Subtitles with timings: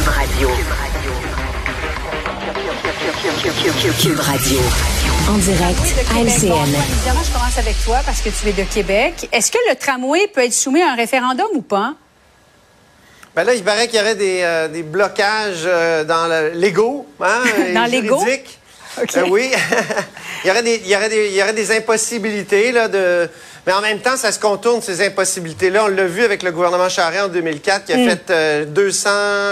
[0.00, 0.48] Cube Radio.
[4.00, 4.58] Cube Radio.
[5.28, 5.78] En direct
[6.10, 6.24] à LCN.
[6.24, 9.28] évidemment, je commence avec toi parce que tu es de Québec.
[9.30, 11.92] Est-ce que le tramway peut être soumis à un référendum ou pas?
[13.36, 17.06] Ben là, il paraît qu'il y aurait des, euh, des blocages euh, dans le- l'ego.
[17.20, 17.42] Hein,
[17.74, 18.20] Dans l'ego?
[18.20, 18.58] juridique.
[19.02, 19.16] OK.
[19.18, 19.50] Euh, oui.
[20.44, 22.72] il, y aurait des, il, y aurait des, il y aurait des impossibilités.
[22.72, 23.28] Là, de...
[23.66, 25.84] Mais en même temps, ça se contourne, ces impossibilités-là.
[25.84, 29.10] On l'a vu avec le gouvernement Charest en 2004, qui a fait euh, 200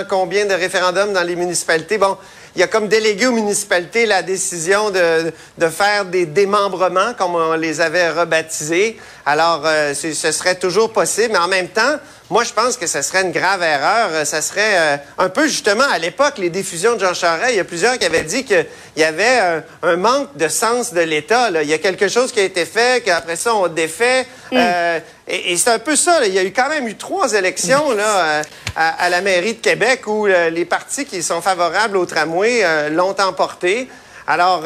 [0.09, 1.99] combien de référendums dans les municipalités.
[1.99, 2.17] Bon,
[2.57, 7.35] il y a comme délégué aux municipalités la décision de, de faire des démembrements, comme
[7.35, 8.99] on les avait rebaptisés.
[9.27, 11.99] Alors, euh, ce serait toujours possible, mais en même temps,
[12.31, 14.09] moi, je pense que ce serait une grave erreur.
[14.13, 17.57] Euh, Ça serait euh, un peu, justement, à l'époque, les diffusions de Jean Charest, il
[17.57, 21.01] y a plusieurs qui avaient dit qu'il y avait un, un manque de sens de
[21.01, 21.51] l'État.
[21.63, 24.27] Il y a quelque chose qui a été fait, qu'après ça, on défait.
[24.53, 26.21] Euh, et et c'est un peu ça.
[26.21, 26.27] là.
[26.27, 28.43] Il y a eu quand même eu trois élections là, euh,
[28.77, 32.91] à, à la mairie de Québec où euh, les partis qui sont favorables au tramway
[32.91, 33.89] l'ont emporté.
[34.27, 34.63] Alors,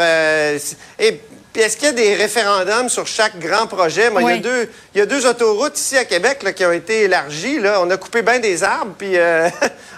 [0.98, 1.20] et
[1.52, 4.08] puis est-ce qu'il y a des référendums sur chaque grand projet?
[4.08, 6.64] Moi, il, y a deux, il y a deux autoroutes ici à Québec là, qui
[6.64, 7.58] ont été élargies.
[7.58, 7.80] Là.
[7.82, 8.94] On a coupé bien des arbres.
[8.96, 9.48] Puis, euh,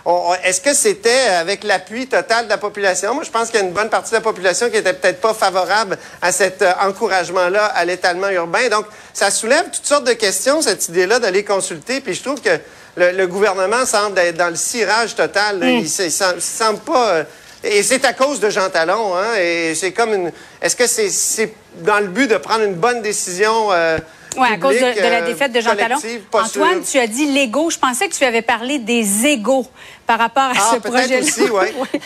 [0.44, 3.14] est-ce que c'était avec l'appui total de la population?
[3.14, 5.20] Moi, je pense qu'il y a une bonne partie de la population qui était peut-être
[5.20, 8.68] pas favorable à cet euh, encouragement-là à l'étalement urbain.
[8.68, 12.00] Donc, ça soulève toutes sortes de questions, cette idée-là d'aller consulter.
[12.00, 12.58] Puis, je trouve que
[12.96, 15.60] le, le gouvernement semble être dans le cirage total.
[15.60, 15.68] là.
[15.68, 17.08] Il, il semble pas...
[17.10, 17.24] euh,
[17.64, 19.34] et c'est à cause de Jean Talon, hein?
[19.38, 20.32] Et c'est comme une.
[20.60, 23.98] Est-ce que c'est dans le but de prendre une bonne décision euh,
[24.36, 25.96] Oui, à cause de, la euh, défaite de Jean Talon.
[26.32, 26.92] Antoine, sûr.
[26.92, 27.70] tu as dit l'ego.
[27.70, 29.66] Je pensais que tu avais parlé des égaux
[30.06, 31.20] par rapport à Ah, ce peut-être projet-là.
[31.20, 31.74] aussi, ouais.
[31.92, 32.00] Oui.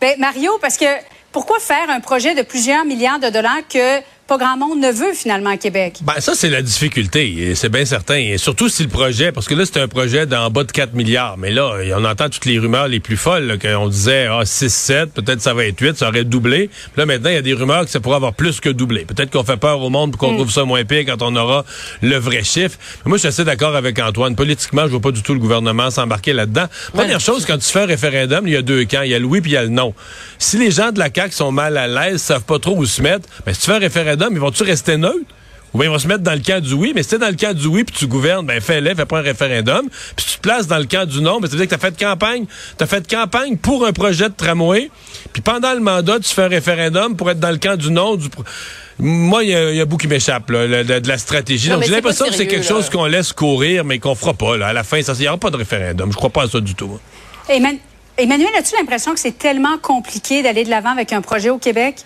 [0.00, 0.86] Ben, Mario, parce que
[1.30, 4.00] pourquoi faire un projet de plusieurs milliards de dollars que
[4.32, 5.98] pas grand monde ne veut finalement à Québec?
[6.02, 8.16] Ben, ça, c'est la difficulté, c'est bien certain.
[8.16, 10.94] Et surtout si le projet, parce que là, c'est un projet d'en bas de 4
[10.94, 11.36] milliards.
[11.36, 15.12] Mais là, on entend toutes les rumeurs les plus folles, qu'on disait, ah, 6, 7,
[15.12, 16.68] peut-être ça va être 8, ça aurait doublé.
[16.68, 19.04] Puis là, maintenant, il y a des rumeurs que ça pourrait avoir plus que doublé.
[19.04, 21.66] Peut-être qu'on fait peur au monde pour qu'on trouve ça moins pire quand on aura
[22.00, 22.78] le vrai chiffre.
[23.04, 24.34] Mais moi, je suis assez d'accord avec Antoine.
[24.34, 26.68] Politiquement, je vois pas du tout le gouvernement s'embarquer là-dedans.
[26.94, 29.02] Première chose, quand tu fais un référendum, il y a deux camps.
[29.02, 29.92] Il y a le oui puis il y a le non.
[30.38, 33.02] Si les gens de la CAQ sont mal à l'aise, savent pas trop où se
[33.02, 35.18] mettre, ben, si tu fais un référendum, ils vont-tu rester neutres?
[35.74, 37.28] Ou bien ils vont se mettre dans le camp du oui, mais si t'es dans
[37.30, 39.88] le camp du oui puis tu gouvernes, ben fais-le, fais pas un référendum.
[40.14, 41.80] Puis si tu te places dans le camp du non, ben ça veut dire que
[41.82, 42.44] t'as fait campagne,
[42.76, 44.90] t'as fait campagne pour un projet de tramway.
[45.32, 48.16] Puis pendant le mandat, tu fais un référendum pour être dans le camp du non.
[48.16, 48.44] Du pro-
[48.98, 51.70] Moi, il y, a- il y a beaucoup qui m'échappe de, de la stratégie.
[51.70, 52.68] Non, Donc j'ai l'impression que c'est quelque là.
[52.68, 54.58] chose qu'on laisse courir, mais qu'on fera pas.
[54.58, 54.66] Là.
[54.66, 56.12] À la fin, ça, il y aura pas de référendum.
[56.12, 56.98] Je crois pas à ça du tout.
[58.18, 61.96] Emmanuel, as-tu l'impression que c'est tellement compliqué d'aller de l'avant avec un projet au Québec?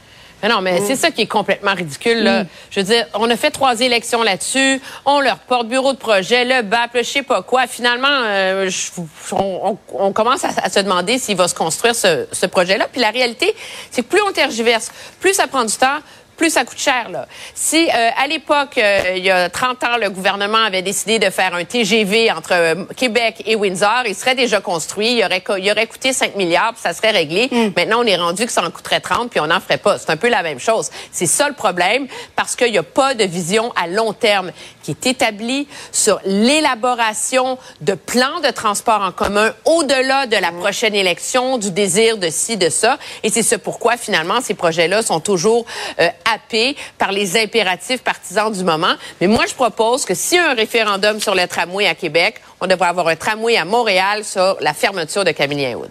[0.42, 2.22] Mais non, mais c'est ça qui est complètement ridicule.
[2.22, 2.44] Là.
[2.70, 6.44] Je veux dire, on a fait trois élections là-dessus, on leur porte bureau de projet,
[6.44, 7.66] le BAP, le je sais pas quoi.
[7.66, 8.90] Finalement, euh, je-
[9.32, 12.86] on, on- on commence à, à se demander s'il va se construire ce, ce projet-là.
[12.92, 13.54] Puis la réalité,
[13.90, 15.98] c'est que plus on tergiverse, plus ça prend du temps,
[16.36, 17.08] plus ça coûte cher.
[17.10, 17.26] Là.
[17.54, 21.30] Si euh, à l'époque, euh, il y a 30 ans, le gouvernement avait décidé de
[21.30, 25.70] faire un TGV entre euh, Québec et Windsor, il serait déjà construit, il aurait, il
[25.70, 27.48] aurait coûté 5 milliards, puis ça serait réglé.
[27.76, 29.98] Maintenant, on est rendu que ça en coûterait 30, puis on n'en ferait pas.
[29.98, 30.90] C'est un peu la même chose.
[31.10, 34.52] C'est ça le problème, parce qu'il n'y a pas de vision à long terme
[34.86, 40.94] qui est établie sur l'élaboration de plans de transport en commun au-delà de la prochaine
[40.94, 42.96] élection, du désir de ci, de ça.
[43.24, 45.66] Et c'est ce pourquoi, finalement, ces projets-là sont toujours
[45.98, 48.94] euh, happés par les impératifs partisans du moment.
[49.20, 52.40] Mais moi, je propose que s'il y a un référendum sur le tramway à Québec,
[52.60, 55.90] on devrait avoir un tramway à Montréal sur la fermeture de Camillien-Wood.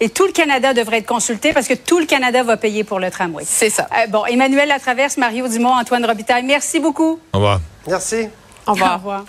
[0.00, 3.00] Et tout le Canada devrait être consulté parce que tout le Canada va payer pour
[3.00, 3.44] le tramway.
[3.46, 3.88] C'est ça.
[3.92, 7.18] Euh, bon, Emmanuel Latraverse, Mario Dumont, Antoine Robitaille, merci beaucoup.
[7.32, 7.60] Au revoir.
[7.86, 8.28] Merci.
[8.66, 8.94] Au revoir.
[8.94, 9.24] Au revoir.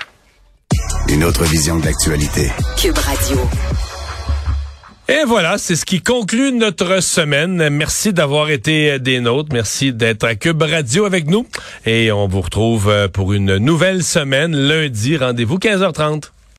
[1.10, 2.50] Une autre vision de l'actualité.
[2.78, 3.38] Cube Radio.
[5.10, 7.70] Et voilà, c'est ce qui conclut notre semaine.
[7.70, 9.50] Merci d'avoir été des nôtres.
[9.52, 11.46] Merci d'être à Cube Radio avec nous.
[11.86, 15.18] Et on vous retrouve euh, pour une nouvelle semaine lundi.
[15.18, 16.30] Rendez-vous 15h30.